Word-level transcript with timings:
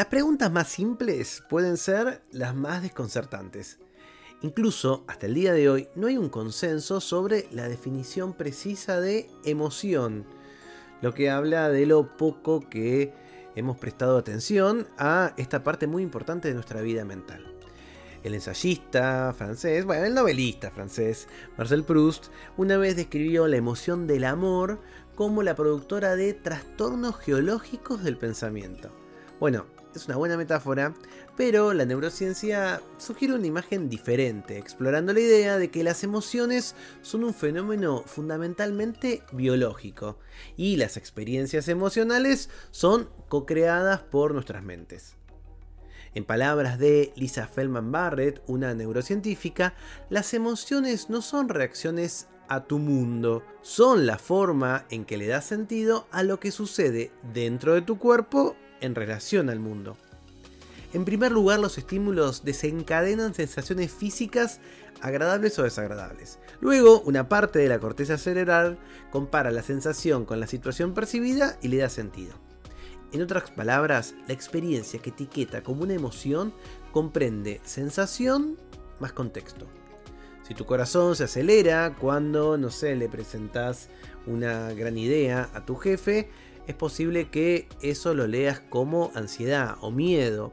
Las 0.00 0.08
preguntas 0.08 0.50
más 0.50 0.68
simples 0.68 1.42
pueden 1.50 1.76
ser 1.76 2.22
las 2.32 2.54
más 2.54 2.80
desconcertantes. 2.80 3.78
Incluso 4.40 5.04
hasta 5.06 5.26
el 5.26 5.34
día 5.34 5.52
de 5.52 5.68
hoy 5.68 5.88
no 5.94 6.06
hay 6.06 6.16
un 6.16 6.30
consenso 6.30 7.02
sobre 7.02 7.48
la 7.52 7.68
definición 7.68 8.32
precisa 8.32 8.98
de 8.98 9.28
emoción, 9.44 10.24
lo 11.02 11.12
que 11.12 11.28
habla 11.28 11.68
de 11.68 11.84
lo 11.84 12.16
poco 12.16 12.66
que 12.66 13.12
hemos 13.54 13.76
prestado 13.76 14.16
atención 14.16 14.88
a 14.96 15.34
esta 15.36 15.62
parte 15.62 15.86
muy 15.86 16.02
importante 16.02 16.48
de 16.48 16.54
nuestra 16.54 16.80
vida 16.80 17.04
mental. 17.04 17.54
El 18.22 18.32
ensayista 18.32 19.34
francés, 19.36 19.84
bueno, 19.84 20.06
el 20.06 20.14
novelista 20.14 20.70
francés 20.70 21.28
Marcel 21.58 21.84
Proust, 21.84 22.28
una 22.56 22.78
vez 22.78 22.96
describió 22.96 23.46
la 23.48 23.58
emoción 23.58 24.06
del 24.06 24.24
amor 24.24 24.80
como 25.14 25.42
la 25.42 25.54
productora 25.54 26.16
de 26.16 26.32
trastornos 26.32 27.18
geológicos 27.18 28.02
del 28.02 28.16
pensamiento. 28.16 28.90
Bueno, 29.38 29.66
es 29.94 30.06
una 30.06 30.16
buena 30.16 30.36
metáfora, 30.36 30.94
pero 31.36 31.72
la 31.72 31.84
neurociencia 31.84 32.80
sugiere 32.98 33.34
una 33.34 33.46
imagen 33.46 33.88
diferente, 33.88 34.58
explorando 34.58 35.12
la 35.12 35.20
idea 35.20 35.58
de 35.58 35.70
que 35.70 35.84
las 35.84 36.04
emociones 36.04 36.74
son 37.02 37.24
un 37.24 37.34
fenómeno 37.34 38.02
fundamentalmente 38.06 39.22
biológico 39.32 40.18
y 40.56 40.76
las 40.76 40.96
experiencias 40.96 41.68
emocionales 41.68 42.50
son 42.70 43.08
co-creadas 43.28 44.00
por 44.00 44.34
nuestras 44.34 44.62
mentes. 44.62 45.16
En 46.14 46.24
palabras 46.24 46.78
de 46.78 47.12
Lisa 47.16 47.46
Feldman 47.46 47.92
Barrett, 47.92 48.42
una 48.46 48.74
neurocientífica, 48.74 49.74
las 50.08 50.34
emociones 50.34 51.08
no 51.08 51.22
son 51.22 51.48
reacciones 51.48 52.28
a 52.48 52.64
tu 52.64 52.80
mundo, 52.80 53.44
son 53.62 54.06
la 54.06 54.18
forma 54.18 54.84
en 54.90 55.04
que 55.04 55.16
le 55.16 55.28
das 55.28 55.44
sentido 55.44 56.08
a 56.10 56.24
lo 56.24 56.40
que 56.40 56.50
sucede 56.50 57.12
dentro 57.32 57.74
de 57.74 57.82
tu 57.82 57.96
cuerpo 57.96 58.56
en 58.80 58.94
relación 58.94 59.50
al 59.50 59.60
mundo. 59.60 59.96
En 60.92 61.04
primer 61.04 61.30
lugar, 61.30 61.60
los 61.60 61.78
estímulos 61.78 62.44
desencadenan 62.44 63.32
sensaciones 63.32 63.92
físicas 63.92 64.60
agradables 65.00 65.58
o 65.58 65.62
desagradables. 65.62 66.38
Luego, 66.60 67.00
una 67.02 67.28
parte 67.28 67.60
de 67.60 67.68
la 67.68 67.78
corteza 67.78 68.18
cerebral 68.18 68.78
compara 69.10 69.52
la 69.52 69.62
sensación 69.62 70.24
con 70.24 70.40
la 70.40 70.48
situación 70.48 70.92
percibida 70.92 71.58
y 71.62 71.68
le 71.68 71.78
da 71.78 71.88
sentido. 71.88 72.34
En 73.12 73.22
otras 73.22 73.50
palabras, 73.50 74.14
la 74.26 74.34
experiencia 74.34 75.00
que 75.00 75.10
etiqueta 75.10 75.62
como 75.62 75.82
una 75.82 75.94
emoción 75.94 76.52
comprende 76.92 77.60
sensación 77.64 78.56
más 79.00 79.12
contexto. 79.12 79.66
Si 80.42 80.54
tu 80.54 80.64
corazón 80.64 81.14
se 81.14 81.24
acelera 81.24 81.94
cuando, 81.96 82.58
no 82.58 82.70
sé, 82.70 82.96
le 82.96 83.08
presentas 83.08 83.88
una 84.26 84.72
gran 84.72 84.98
idea 84.98 85.48
a 85.54 85.64
tu 85.64 85.76
jefe, 85.76 86.28
es 86.66 86.74
posible 86.74 87.28
que 87.28 87.68
eso 87.82 88.14
lo 88.14 88.26
leas 88.26 88.60
como 88.60 89.10
ansiedad 89.14 89.76
o 89.80 89.90
miedo. 89.90 90.52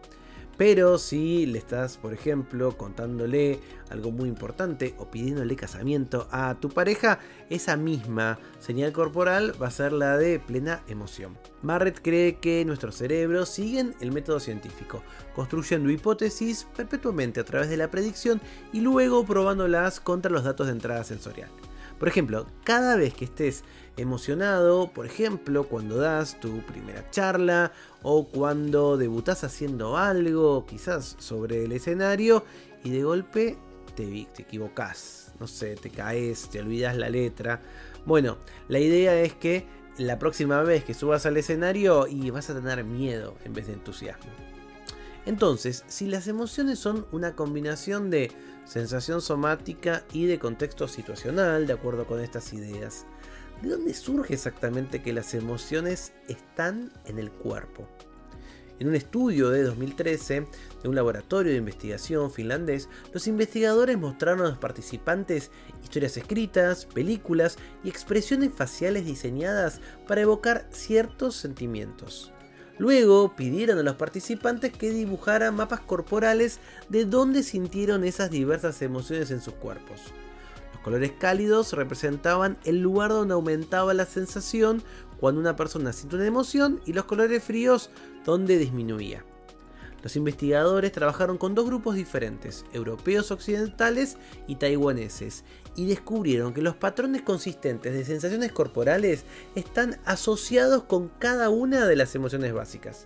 Pero 0.57 0.97
si 0.97 1.45
le 1.45 1.59
estás, 1.59 1.97
por 1.97 2.13
ejemplo, 2.13 2.75
contándole 2.75 3.59
algo 3.91 4.09
muy 4.09 4.27
importante 4.27 4.95
o 4.97 5.05
pidiéndole 5.05 5.55
casamiento 5.55 6.27
a 6.31 6.55
tu 6.59 6.69
pareja, 6.69 7.19
esa 7.51 7.77
misma 7.77 8.39
señal 8.59 8.91
corporal 8.91 9.53
va 9.61 9.67
a 9.67 9.71
ser 9.71 9.93
la 9.93 10.17
de 10.17 10.39
plena 10.39 10.81
emoción. 10.87 11.37
Barrett 11.61 12.01
cree 12.01 12.37
que 12.37 12.65
nuestros 12.65 12.95
cerebros 12.95 13.49
siguen 13.49 13.93
el 14.01 14.11
método 14.11 14.39
científico, 14.39 15.03
construyendo 15.35 15.91
hipótesis 15.91 16.65
perpetuamente 16.75 17.39
a 17.39 17.45
través 17.45 17.69
de 17.69 17.77
la 17.77 17.91
predicción 17.91 18.41
y 18.73 18.81
luego 18.81 19.25
probándolas 19.25 19.99
contra 19.99 20.31
los 20.31 20.43
datos 20.43 20.65
de 20.65 20.73
entrada 20.73 21.03
sensorial. 21.03 21.51
Por 21.99 22.07
ejemplo, 22.07 22.45
cada 22.63 22.95
vez 22.95 23.13
que 23.13 23.25
estés 23.25 23.63
emocionado, 23.97 24.91
por 24.93 25.05
ejemplo, 25.05 25.67
cuando 25.67 25.97
das 25.97 26.39
tu 26.39 26.59
primera 26.65 27.09
charla 27.09 27.71
o 28.03 28.27
cuando 28.27 28.97
debutas 28.97 29.43
haciendo 29.43 29.97
algo, 29.97 30.65
quizás 30.67 31.15
sobre 31.19 31.65
el 31.65 31.71
escenario, 31.71 32.45
y 32.83 32.91
de 32.91 33.03
golpe 33.03 33.57
te, 33.95 34.27
te 34.35 34.43
equivocas, 34.43 35.33
no 35.39 35.47
sé, 35.47 35.75
te 35.75 35.89
caes, 35.89 36.49
te 36.49 36.59
olvidas 36.59 36.95
la 36.95 37.09
letra. 37.09 37.61
Bueno, 38.05 38.37
la 38.67 38.79
idea 38.79 39.19
es 39.19 39.33
que 39.33 39.65
la 39.97 40.19
próxima 40.19 40.61
vez 40.61 40.83
que 40.83 40.93
subas 40.93 41.25
al 41.25 41.37
escenario 41.37 42.07
y 42.07 42.29
vas 42.29 42.49
a 42.49 42.55
tener 42.55 42.83
miedo 42.83 43.35
en 43.43 43.53
vez 43.53 43.67
de 43.67 43.73
entusiasmo. 43.73 44.31
Entonces, 45.25 45.83
si 45.87 46.05
las 46.05 46.27
emociones 46.27 46.79
son 46.79 47.05
una 47.11 47.35
combinación 47.35 48.09
de 48.09 48.31
sensación 48.67 49.21
somática 49.21 50.03
y 50.11 50.25
de 50.25 50.39
contexto 50.39 50.87
situacional, 50.87 51.65
de 51.65 51.73
acuerdo 51.73 52.05
con 52.05 52.19
estas 52.19 52.53
ideas. 52.53 53.05
¿De 53.61 53.69
dónde 53.69 53.93
surge 53.93 54.33
exactamente 54.33 55.01
que 55.01 55.13
las 55.13 55.33
emociones 55.33 56.13
están 56.27 56.91
en 57.05 57.17
el 57.17 57.31
cuerpo? 57.31 57.87
En 58.79 58.89
un 58.89 58.95
estudio 58.95 59.49
de 59.49 59.63
2013 59.63 60.45
de 60.83 60.89
un 60.89 60.93
laboratorio 60.93 61.51
de 61.51 61.57
investigación 61.57 62.29
finlandés, 62.29 62.89
los 63.11 63.25
investigadores 63.25 63.97
mostraron 63.97 64.45
a 64.45 64.49
los 64.49 64.59
participantes 64.59 65.49
historias 65.83 66.15
escritas, 66.17 66.85
películas 66.85 67.57
y 67.83 67.89
expresiones 67.89 68.53
faciales 68.53 69.05
diseñadas 69.05 69.81
para 70.07 70.21
evocar 70.21 70.67
ciertos 70.69 71.35
sentimientos. 71.35 72.31
Luego 72.79 73.35
pidieron 73.35 73.79
a 73.79 73.83
los 73.83 73.95
participantes 73.95 74.71
que 74.71 74.91
dibujaran 74.91 75.55
mapas 75.55 75.79
corporales 75.79 76.59
de 76.89 77.05
dónde 77.05 77.43
sintieron 77.43 78.03
esas 78.03 78.29
diversas 78.29 78.81
emociones 78.81 79.31
en 79.31 79.41
sus 79.41 79.55
cuerpos. 79.55 80.01
Los 80.73 80.81
colores 80.83 81.11
cálidos 81.19 81.73
representaban 81.73 82.57
el 82.63 82.81
lugar 82.81 83.09
donde 83.09 83.33
aumentaba 83.33 83.93
la 83.93 84.05
sensación 84.05 84.83
cuando 85.19 85.41
una 85.41 85.55
persona 85.55 85.91
siente 85.91 86.17
una 86.17 86.27
emoción 86.27 86.79
y 86.85 86.93
los 86.93 87.05
colores 87.05 87.43
fríos 87.43 87.89
donde 88.23 88.57
disminuía. 88.57 89.23
Los 90.07 90.15
investigadores 90.15 90.93
trabajaron 90.93 91.37
con 91.37 91.53
dos 91.53 91.65
grupos 91.65 91.95
diferentes, 91.95 92.63
europeos 92.71 93.29
occidentales 93.29 94.15
y 94.47 94.55
taiwaneses, 94.55 95.43
y 95.75 95.85
descubrieron 95.85 96.53
que 96.53 96.61
los 96.61 96.77
patrones 96.77 97.23
consistentes 97.23 97.93
de 97.93 98.05
sensaciones 98.05 98.53
corporales 98.53 99.25
están 99.55 99.99
asociados 100.05 100.83
con 100.83 101.09
cada 101.19 101.49
una 101.49 101.85
de 101.85 101.97
las 101.97 102.15
emociones 102.15 102.53
básicas. 102.53 103.03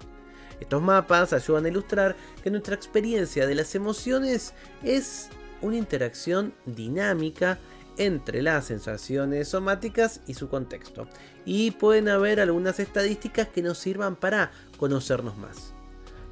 Estos 0.60 0.80
mapas 0.84 1.34
ayudan 1.34 1.66
a 1.66 1.70
ilustrar 1.70 2.16
que 2.44 2.52
nuestra 2.52 2.76
experiencia 2.76 3.48
de 3.48 3.56
las 3.56 3.74
emociones 3.74 4.54
es 4.84 5.30
una 5.64 5.78
interacción 5.78 6.54
dinámica 6.68 7.58
entre 7.98 8.44
las 8.44 8.66
sensaciones 8.66 9.48
somáticas 9.48 10.22
y 10.28 10.36
su 10.36 10.50
contexto. 10.50 11.08
Y 11.46 11.72
pueden 11.72 12.10
haber 12.10 12.40
algunas 12.40 12.80
estadísticas 12.80 13.48
que 13.48 13.64
nos 13.64 13.80
sirvan 13.80 14.16
para 14.16 14.52
conocernos 14.78 15.36
más. 15.36 15.74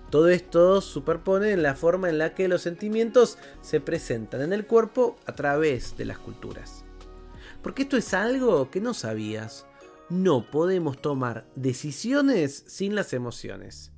Todo 0.09 0.30
esto 0.30 0.81
superpone 0.81 1.52
en 1.52 1.62
la 1.62 1.75
forma 1.75 2.09
en 2.09 2.18
la 2.18 2.34
que 2.34 2.47
los 2.47 2.64
sentimientos 2.64 3.38
se 3.62 3.80
presentan 3.80 4.42
en 4.42 4.53
el 4.53 4.66
cuerpo 4.66 5.18
a 5.28 5.36
través 5.36 5.96
de 5.97 6.06
las 6.06 6.18
culturas. 6.18 6.84
Porque 7.62 7.84
esto 7.84 7.96
es 7.97 8.14
algo 8.14 8.72
que 8.72 8.81
no 8.81 8.94
sabías. 8.94 9.68
No 10.09 10.50
podemos 10.50 11.00
tomar 11.00 11.46
decisiones 11.56 12.64
sin 12.68 12.96
las 12.96 13.14
emociones. 13.14 13.92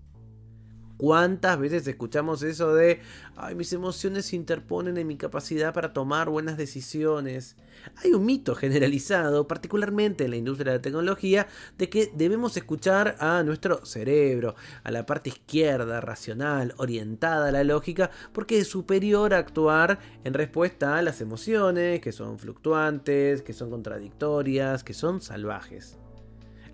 ¿Cuántas 1.01 1.57
veces 1.57 1.88
escuchamos 1.88 2.44
eso 2.44 2.75
de, 2.75 3.01
ay, 3.35 3.56
mis 3.56 3.73
emociones 3.73 4.28
se 4.28 4.35
interponen 4.35 5.00
en 5.00 5.07
mi 5.07 5.18
capacidad 5.18 5.74
para 5.74 5.94
tomar 5.94 6.30
buenas 6.30 6.57
decisiones? 6.57 7.56
Hay 7.95 8.12
un 8.12 8.24
mito 8.24 8.53
generalizado, 8.53 9.48
particularmente 9.48 10.25
en 10.25 10.30
la 10.30 10.38
industria 10.38 10.74
de 10.74 10.77
la 10.77 10.81
tecnología, 10.83 11.48
de 11.80 11.89
que 11.89 12.12
debemos 12.13 12.56
escuchar 12.56 13.15
a 13.19 13.42
nuestro 13.42 13.83
cerebro, 13.83 14.53
a 14.83 14.92
la 14.92 15.07
parte 15.07 15.30
izquierda, 15.30 16.01
racional, 16.01 16.75
orientada 16.77 17.48
a 17.48 17.51
la 17.51 17.63
lógica, 17.63 18.12
porque 18.31 18.59
es 18.59 18.68
superior 18.68 19.33
a 19.33 19.39
actuar 19.39 19.98
en 20.24 20.36
respuesta 20.36 21.00
a 21.00 21.01
las 21.01 21.19
emociones, 21.19 22.00
que 22.00 22.12
son 22.12 22.38
fluctuantes, 22.38 23.42
que 23.42 23.53
son 23.53 23.71
contradictorias, 23.71 24.83
que 24.83 24.94
son 24.94 25.19
salvajes. 25.19 25.98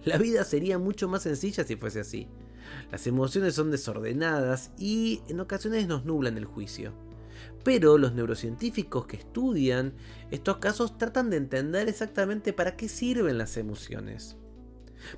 La 0.03 0.18
vida 0.18 0.44
sería 0.44 0.77
mucho 0.77 1.07
más 1.07 1.24
sencilla 1.24 1.63
si 1.63 1.77
fuese 1.77 2.01
así. 2.01 2.27
Las 2.91 3.07
emociones 3.07 3.55
son 3.55 3.71
desordenadas 3.71 4.71
y 4.77 5.21
en 5.27 5.39
ocasiones 5.39 5.87
nos 5.87 6.05
nublan 6.05 6.37
el 6.37 6.45
juicio. 6.45 6.93
Pero 7.63 7.97
los 7.97 8.13
neurocientíficos 8.13 9.05
que 9.05 9.17
estudian 9.17 9.93
estos 10.31 10.57
casos 10.57 10.97
tratan 10.97 11.29
de 11.29 11.37
entender 11.37 11.89
exactamente 11.89 12.53
para 12.53 12.75
qué 12.75 12.87
sirven 12.87 13.37
las 13.37 13.57
emociones. 13.57 14.37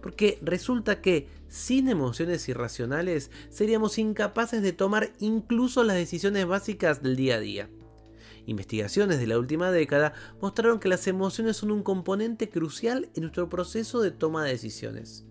Porque 0.02 0.40
resulta 0.42 1.02
que 1.02 1.28
sin 1.48 1.88
emociones 1.88 2.48
irracionales 2.50 3.32
seríamos 3.50 3.98
incapaces 3.98 4.62
de 4.62 4.74
tomar 4.74 5.12
incluso 5.20 5.84
las 5.84 5.96
decisiones 5.96 6.46
básicas 6.46 7.02
del 7.02 7.16
día 7.16 7.36
a 7.36 7.40
día. 7.40 7.70
Investigaciones 8.46 9.20
de 9.20 9.28
la 9.28 9.38
última 9.38 9.72
década 9.72 10.14
mostraron 10.42 10.80
que 10.80 10.90
las 10.90 11.08
emociones 11.08 11.58
son 11.58 11.72
un 11.72 11.84
componente 11.84 12.50
crucial 12.50 13.10
en 13.16 13.22
nuestro 13.22 13.48
proceso 13.48 14.02
de 14.02 14.12
toma 14.12 14.44
de 14.44 14.52
decisiones. 14.52 15.26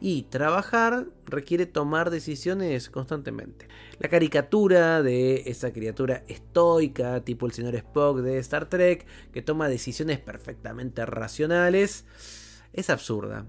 Y 0.00 0.24
trabajar 0.24 1.06
requiere 1.24 1.64
tomar 1.64 2.10
decisiones 2.10 2.90
constantemente. 2.90 3.68
La 3.98 4.08
caricatura 4.08 5.02
de 5.02 5.44
esa 5.46 5.72
criatura 5.72 6.22
estoica, 6.28 7.24
tipo 7.24 7.46
el 7.46 7.52
señor 7.52 7.74
Spock 7.76 8.18
de 8.18 8.38
Star 8.38 8.68
Trek, 8.68 9.06
que 9.32 9.42
toma 9.42 9.68
decisiones 9.68 10.18
perfectamente 10.20 11.06
racionales, 11.06 12.04
es 12.74 12.90
absurda. 12.90 13.46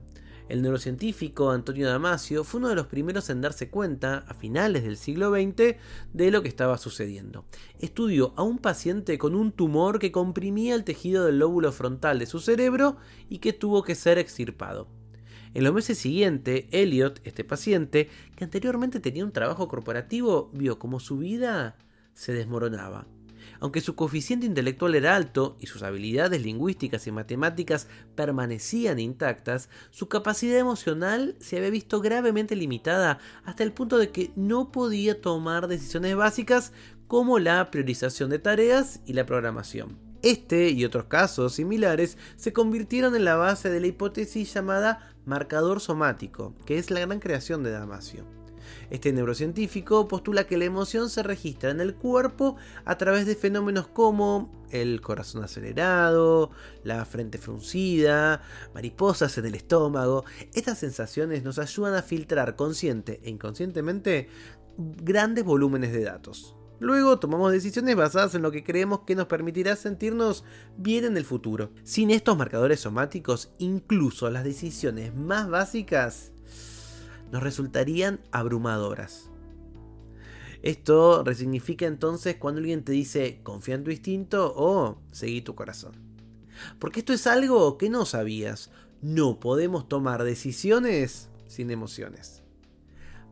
El 0.47 0.61
neurocientífico 0.61 1.51
Antonio 1.51 1.89
Damasio 1.89 2.45
fue 2.45 2.59
uno 2.59 2.69
de 2.69 2.75
los 2.75 2.87
primeros 2.87 3.29
en 3.29 3.41
darse 3.41 3.69
cuenta, 3.69 4.19
a 4.29 4.33
finales 4.33 4.83
del 4.83 4.95
siglo 4.95 5.31
XX, 5.31 5.75
de 6.13 6.31
lo 6.31 6.41
que 6.41 6.47
estaba 6.47 6.77
sucediendo. 6.77 7.45
Estudió 7.79 8.33
a 8.37 8.43
un 8.43 8.57
paciente 8.57 9.17
con 9.17 9.35
un 9.35 9.51
tumor 9.51 9.99
que 9.99 10.13
comprimía 10.13 10.75
el 10.75 10.85
tejido 10.85 11.25
del 11.25 11.39
lóbulo 11.39 11.73
frontal 11.73 12.19
de 12.19 12.25
su 12.25 12.39
cerebro 12.39 12.95
y 13.27 13.39
que 13.39 13.51
tuvo 13.51 13.83
que 13.83 13.95
ser 13.95 14.17
extirpado. 14.17 14.87
En 15.53 15.63
los 15.63 15.73
meses 15.73 15.97
siguientes, 15.97 16.65
Elliot, 16.71 17.21
este 17.23 17.43
paciente, 17.43 18.09
que 18.35 18.43
anteriormente 18.43 18.99
tenía 18.99 19.25
un 19.25 19.31
trabajo 19.31 19.67
corporativo, 19.67 20.49
vio 20.53 20.79
como 20.79 20.99
su 20.99 21.17
vida 21.17 21.77
se 22.13 22.33
desmoronaba. 22.33 23.07
Aunque 23.59 23.81
su 23.81 23.95
coeficiente 23.95 24.45
intelectual 24.45 24.95
era 24.95 25.15
alto 25.15 25.57
y 25.59 25.67
sus 25.67 25.83
habilidades 25.83 26.43
lingüísticas 26.43 27.07
y 27.07 27.11
matemáticas 27.11 27.87
permanecían 28.15 28.99
intactas, 28.99 29.69
su 29.89 30.07
capacidad 30.07 30.57
emocional 30.57 31.35
se 31.39 31.57
había 31.57 31.69
visto 31.69 32.01
gravemente 32.01 32.55
limitada 32.55 33.19
hasta 33.45 33.63
el 33.63 33.73
punto 33.73 33.97
de 33.97 34.09
que 34.09 34.31
no 34.35 34.71
podía 34.71 35.21
tomar 35.21 35.67
decisiones 35.67 36.15
básicas 36.15 36.71
como 37.07 37.39
la 37.39 37.71
priorización 37.71 38.29
de 38.29 38.39
tareas 38.39 39.01
y 39.05 39.13
la 39.13 39.25
programación. 39.25 40.06
Este 40.21 40.69
y 40.69 40.83
otros 40.85 41.05
casos 41.05 41.53
similares 41.53 42.17
se 42.35 42.53
convirtieron 42.53 43.15
en 43.15 43.25
la 43.25 43.35
base 43.35 43.69
de 43.69 43.79
la 43.79 43.87
hipótesis 43.87 44.53
llamada 44.53 45.13
marcador 45.25 45.79
somático, 45.79 46.53
que 46.65 46.77
es 46.77 46.89
la 46.89 47.01
gran 47.01 47.19
creación 47.19 47.63
de 47.63 47.71
Damasio. 47.71 48.25
Este 48.89 49.13
neurocientífico 49.13 50.07
postula 50.07 50.45
que 50.45 50.57
la 50.57 50.65
emoción 50.65 51.09
se 51.09 51.23
registra 51.23 51.71
en 51.71 51.81
el 51.81 51.95
cuerpo 51.95 52.57
a 52.85 52.97
través 52.97 53.25
de 53.25 53.35
fenómenos 53.35 53.87
como 53.87 54.51
el 54.71 55.01
corazón 55.01 55.43
acelerado, 55.43 56.51
la 56.83 57.05
frente 57.05 57.37
fruncida, 57.37 58.41
mariposas 58.73 59.37
en 59.37 59.45
el 59.45 59.55
estómago. 59.55 60.25
Estas 60.53 60.79
sensaciones 60.79 61.43
nos 61.43 61.59
ayudan 61.59 61.95
a 61.95 62.01
filtrar 62.01 62.55
consciente 62.55 63.19
e 63.23 63.29
inconscientemente 63.29 64.29
grandes 64.77 65.43
volúmenes 65.43 65.93
de 65.93 66.03
datos. 66.03 66.56
Luego 66.79 67.17
tomamos 67.17 67.51
decisiones 67.51 67.95
basadas 67.95 68.35
en 68.35 68.43
lo 68.43 68.51
que 68.51 68.63
creemos 68.63 69.01
que 69.01 69.15
nos 69.15 69.27
permitirá 69.27 69.75
sentirnos 69.75 70.43
bien 70.77 71.05
en 71.05 71.17
el 71.17 71.25
futuro. 71.25 71.71
Sin 71.83 72.11
estos 72.11 72.37
marcadores 72.37 72.81
somáticos, 72.81 73.51
incluso 73.57 74.29
las 74.29 74.43
decisiones 74.43 75.15
más 75.15 75.49
básicas 75.49 76.31
nos 77.31 77.41
resultarían 77.41 78.19
abrumadoras. 78.31 79.29
Esto 80.61 81.23
resignifica 81.23 81.85
entonces 81.85 82.35
cuando 82.35 82.59
alguien 82.59 82.83
te 82.83 82.91
dice 82.91 83.41
confía 83.43 83.75
en 83.75 83.83
tu 83.83 83.91
instinto 83.91 84.53
o 84.55 85.01
seguí 85.11 85.41
tu 85.41 85.55
corazón. 85.55 85.93
Porque 86.79 86.99
esto 86.99 87.13
es 87.13 87.27
algo 87.27 87.77
que 87.77 87.89
no 87.89 88.05
sabías. 88.05 88.71
No 89.01 89.39
podemos 89.39 89.87
tomar 89.87 90.23
decisiones 90.23 91.29
sin 91.47 91.69
emociones. 91.69 92.43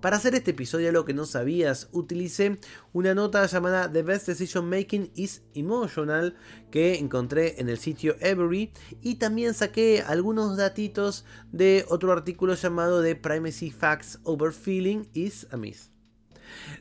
Para 0.06 0.18
hacer 0.18 0.36
este 0.36 0.52
episodio 0.52 0.92
lo 0.92 1.04
que 1.04 1.16
no 1.16 1.25
sabías, 1.25 1.90
utilicé 1.92 2.60
una 2.94 3.16
nota 3.16 3.44
llamada 3.48 3.92
The 3.92 4.04
Best 4.04 4.28
Decision 4.28 4.69
Making 4.69 5.10
is 5.16 5.42
Emotional 5.56 6.36
que 6.69 7.00
encontré 7.00 7.60
en 7.60 7.69
el 7.69 7.80
sitio 7.80 8.16
Every 8.19 8.72
y 9.02 9.16
también 9.16 9.56
saqué 9.56 10.04
algunos 10.06 10.57
datitos 10.57 11.25
de 11.52 11.88
otro 11.90 12.12
artículo 12.12 12.54
llamado 12.54 13.02
The 13.02 13.16
Primacy 13.16 13.72
Facts 13.72 14.19
Over 14.25 14.54
Feeling 14.54 15.06
is 15.16 15.48
a 15.50 15.57
Myth. 15.57 15.90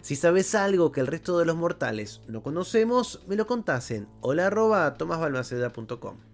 Si 0.03 0.17
sabes 0.17 0.55
algo 0.55 0.93
que 0.93 1.01
el 1.01 1.07
resto 1.07 1.39
de 1.39 1.47
los 1.47 1.57
mortales 1.57 2.21
no 2.29 2.43
conocemos, 2.43 3.23
me 3.27 3.37
lo 3.37 3.47
contás 3.47 3.91
en 3.91 4.07
hola.tomasbalmaceda.com. 4.21 6.34